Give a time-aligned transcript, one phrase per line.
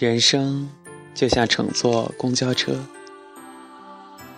[0.00, 0.66] 人生
[1.14, 2.74] 就像乘坐公交车，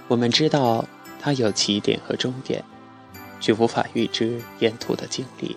[0.08, 0.84] 我们知道
[1.20, 2.64] 它有起点和终点，
[3.38, 5.56] 却无法预知沿途的经历。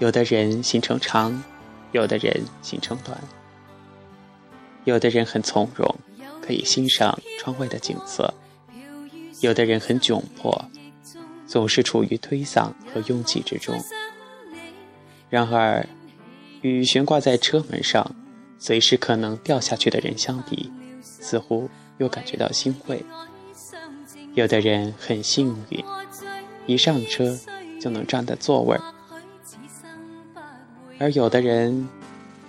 [0.00, 1.44] 有的人行程长，
[1.92, 3.16] 有的人行程短。
[4.82, 5.94] 有的人很从容，
[6.42, 8.34] 可以欣赏窗外的景色；
[9.40, 10.68] 有的人很窘迫，
[11.46, 13.80] 总是处于推搡和拥挤之中。
[15.30, 15.86] 然而，
[16.62, 18.12] 与悬挂在车门上。
[18.58, 23.04] 随时可能掉下去的人相比，似乎又感觉到欣慰。
[24.34, 25.84] 有的人很幸运，
[26.66, 27.38] 一上车
[27.80, 28.76] 就能占得座位；
[30.98, 31.88] 而有的人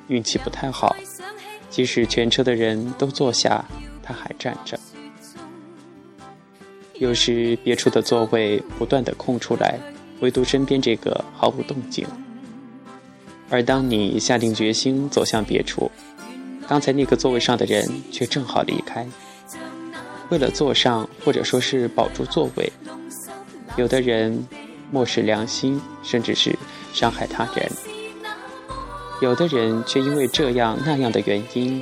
[0.08, 0.96] 运气不太好，
[1.70, 3.64] 即使全车的人都坐下，
[4.04, 4.80] 他还站着。
[6.96, 9.80] 有时别处的座位不断的空出来，
[10.20, 12.08] 唯独身边这个毫无动静。
[13.50, 15.90] 而当你下定决心走向别处，
[16.67, 19.08] 刚才那个座位上的人却正好离开。
[20.30, 22.72] 为了坐上，或者说是保住座位，
[23.78, 24.45] 有的人
[24.92, 26.53] 漠视良心，甚至是
[26.94, 27.72] 伤害他人；
[29.22, 31.81] 有的人却因为这样那样的原因，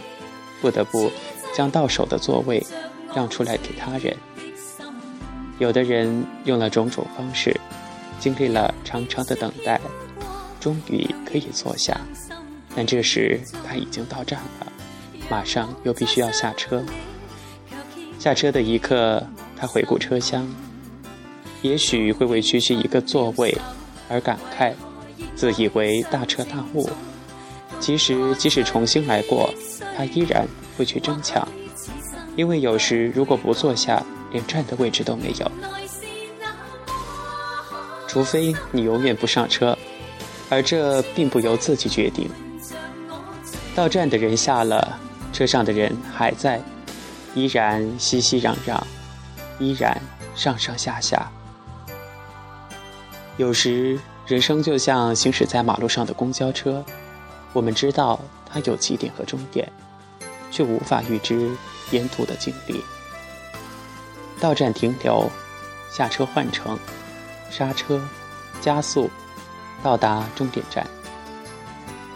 [0.61, 1.11] 不得不
[1.55, 2.63] 将到手的座位
[3.15, 4.15] 让出来给他人。
[5.57, 7.59] 有的人用了种种方式，
[8.19, 9.81] 经历了长长的等待。
[10.65, 11.95] 终于可以坐下，
[12.75, 14.73] 但这时他已经到站了，
[15.29, 16.83] 马上又必须要下车。
[18.17, 19.23] 下车的一刻，
[19.55, 20.43] 他回顾车厢，
[21.61, 23.55] 也许会为区区一个座位
[24.09, 24.73] 而感慨，
[25.35, 26.89] 自以为大彻大悟。
[27.79, 29.53] 其实，即使重新来过，
[29.95, 31.47] 他依然会去争抢，
[32.35, 35.51] 因为有时如果不坐下，连站的位置都没有。
[38.07, 39.77] 除非你永远不上车。
[40.49, 42.29] 而这并不由自己决定。
[43.75, 44.99] 到站的人下了，
[45.33, 46.61] 车上的人还在，
[47.33, 48.79] 依然熙熙攘攘，
[49.59, 49.99] 依然
[50.33, 51.29] 上上下下。
[53.37, 56.83] 有时，人生就像行驶在马路上的公交车，
[57.51, 58.19] 我们知道
[58.49, 59.69] 它有起点和终点，
[60.51, 61.51] 却无法预知
[61.91, 62.81] 沿途的经历。
[64.39, 65.29] 到站停留，
[65.91, 66.79] 下车换乘，
[67.49, 68.01] 刹车，
[68.61, 69.09] 加速。
[69.85, 70.83] 到达终点站。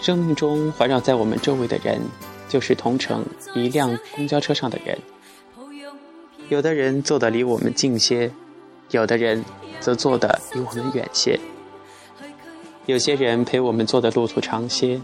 [0.02, 2.02] 生命中环绕在我们周围的人，
[2.47, 4.97] 就是同乘一辆公交车上的人。
[6.47, 8.31] 有的人坐得离我们近些，
[8.90, 9.46] 有的人
[9.80, 11.40] 则坐得离我们远些。
[12.88, 15.00] 有些人陪我们坐的路途长些，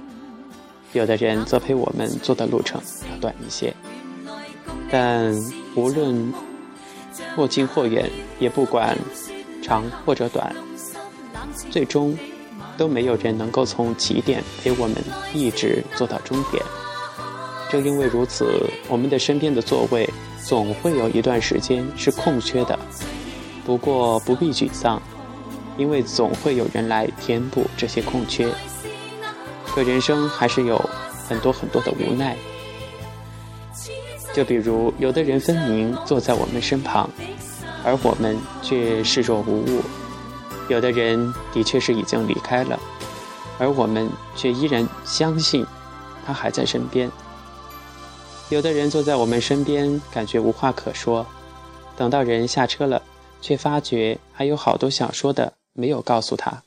[0.93, 3.71] 有的人则陪我们坐的路程要短一些。
[4.89, 5.35] 但
[5.75, 6.33] 无论
[7.35, 8.09] 或近或远，
[8.39, 8.97] 也不管
[9.61, 10.51] 长或者短，
[11.69, 12.17] 最终。
[12.77, 14.95] 都没有人能够从起点陪我们
[15.33, 16.63] 一直坐到终点。
[17.69, 20.07] 正因为如此，我们的身边的座位
[20.43, 22.77] 总会有一段时间是空缺的。
[23.65, 25.01] 不过不必沮丧，
[25.77, 28.47] 因为总会有人来填补这些空缺。
[29.65, 30.77] 可人生还是有
[31.27, 32.37] 很多很多的无奈。
[34.33, 37.09] 就比如，有的人分明坐在我们身旁，
[37.83, 39.81] 而我们却视若无物。
[40.67, 42.79] 有的人的确是已经离开了，
[43.59, 45.65] 而我们却依然相信
[46.25, 47.11] 他还在身边。
[48.49, 51.25] 有的人坐在我们身边，感觉无话可说，
[51.95, 53.01] 等到人下车了，
[53.41, 56.61] 却发觉还有好多想说的没有告诉他。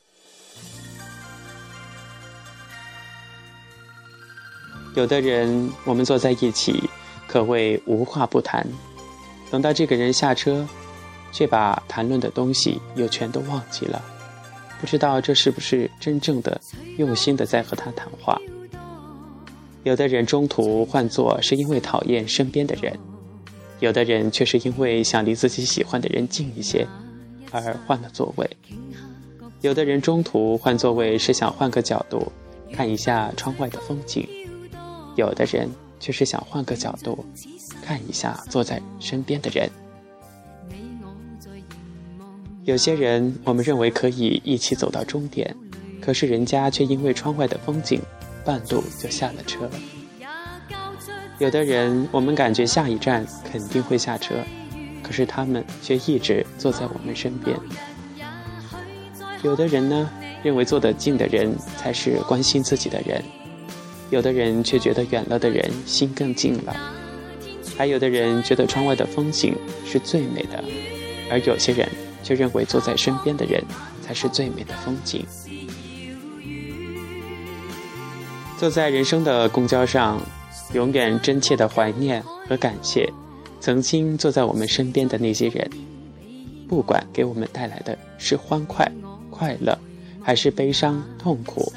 [4.95, 6.89] 有的人我们坐在一起，
[7.27, 8.65] 可谓无话不谈，
[9.51, 10.67] 等到这个人下车。
[11.31, 14.01] 却把谈论的东西又全都忘记了，
[14.79, 16.59] 不知道这是不是真正的
[16.97, 18.39] 用心的在和他谈话。
[19.83, 22.97] 有的人中途换座是因为讨厌身边的人，
[23.79, 26.85] 有的人却是因为想离自己喜欢的人近一些
[27.51, 28.49] 而换了座位。
[29.61, 32.31] 有的人中途换座位是想换个角度
[32.73, 34.27] 看一下窗外的风景，
[35.15, 37.25] 有的人却是想换个角度
[37.81, 39.69] 看一下坐在身边的人。
[42.69, 45.55] 有些人，我们认为可以一起走到终点，
[45.99, 47.99] 可是人家却因为窗外的风景，
[48.45, 49.67] 半路就下了车。
[51.39, 54.35] 有的人，我们感觉下一站肯定会下车，
[55.01, 57.57] 可是他们却一直坐在我们身边。
[59.41, 60.07] 有的人呢，
[60.43, 63.19] 认为坐得近的人才是关心自己的人，
[64.11, 66.75] 有的人却觉得远了的人心更近了，
[67.75, 69.55] 还有的人觉得窗外的风景
[69.87, 70.63] 是最美的，
[71.31, 71.89] 而有些人。
[72.23, 73.63] 却认为坐在身边的人
[74.01, 75.25] 才是最美的风景。
[78.57, 80.21] 坐在人生的公交上，
[80.73, 83.11] 永远真切的怀念和感谢
[83.61, 85.69] 曾经坐在我们身边的那些人，
[86.67, 88.91] 不管给我们带来的是欢快、
[89.29, 89.77] 快乐，
[90.21, 91.71] 还是悲伤、痛苦，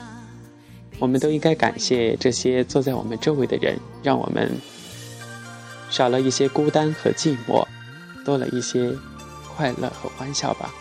[0.99, 4.51] 我们都应该感谢这些坐在我们周围的人，让我们
[5.89, 7.65] 少了一些孤单和寂寞，
[8.25, 8.93] 多了一些
[9.57, 10.73] 快乐和欢笑吧。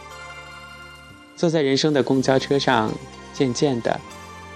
[1.36, 2.92] 坐在人生的公交车上，
[3.34, 4.00] 渐渐的，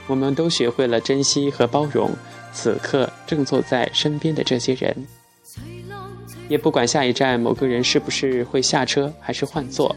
[0.07, 2.11] 我们都学会了珍惜和包容
[2.53, 4.95] 此刻正坐在身边的这些人。
[6.47, 9.95] 也不管下一站某个人是不是会下车，还是换座。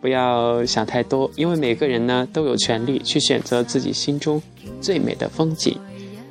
[0.00, 4.42] 不要想太多，因为每个人呢都有权利去选择自己心中
[4.80, 5.78] 最美的风景，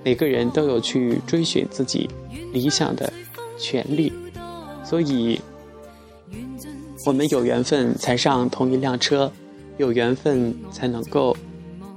[0.03, 2.09] 每个人都有去追寻自己
[2.51, 3.11] 理想的
[3.57, 4.11] 权利，
[4.93, 5.41] 所以。
[7.05, 9.29] 我们有缘分才上同一辆车，
[9.77, 11.35] 有缘分才能够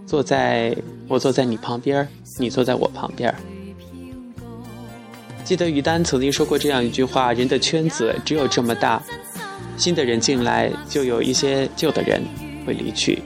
[0.06, 0.74] 坐在
[1.06, 2.08] 我坐在你旁边，
[2.38, 3.32] 你坐在我旁边。
[5.44, 9.00] 记得于丹曾经说过这样一句话：人的圈子只有这么大，
[9.76, 12.20] 新的人进来，就有一些旧的人
[12.66, 13.22] 会离去。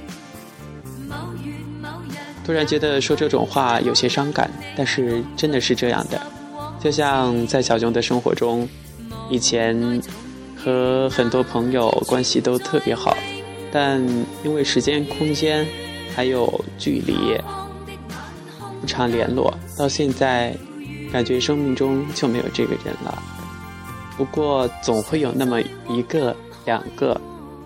[2.44, 6.20] 突然觉得说这种话有些伤感，但是真的是这样的。
[6.78, 8.68] 就像在小熊的生活中，
[9.30, 10.02] 以前。
[10.62, 13.16] 和很多朋友关系都特别好，
[13.72, 13.98] 但
[14.44, 15.66] 因为时间、空间
[16.14, 17.14] 还有距离，
[18.78, 19.54] 不常联络。
[19.74, 20.54] 到现在，
[21.10, 23.22] 感觉生命中就没有这个人了。
[24.18, 26.36] 不过，总会有那么一个、
[26.66, 27.18] 两个，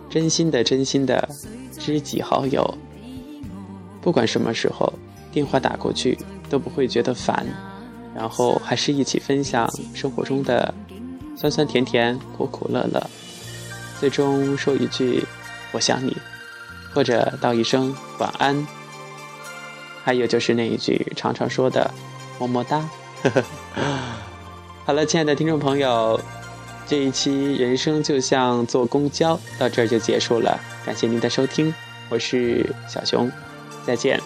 [0.09, 1.29] 真心的、真心的
[1.77, 2.79] 知己好友。
[4.01, 4.93] 不管什么时候，
[5.33, 6.17] 电话打过去
[6.49, 7.45] 都不会觉得烦，
[8.15, 10.73] 然后还是一起分享生活中的。
[11.37, 13.11] 酸酸甜甜，苦苦乐乐，
[14.01, 15.25] 最终说一句
[15.73, 16.17] “我想你”，
[16.95, 18.67] 或者道一声晚安。
[20.05, 21.91] 还有就是那一句常常说的
[22.39, 22.89] “么么哒”。
[24.85, 26.21] 好了，亲爱的听众朋友，
[26.87, 30.61] 这一期人生就像坐公交，到这儿就结束了。
[30.85, 31.75] 感谢您的收听，
[32.11, 33.31] 我是小熊，
[33.87, 34.21] 再见。